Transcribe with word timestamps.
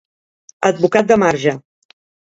Advocat 0.69 1.11
de 1.13 1.19
marge. 1.27 1.57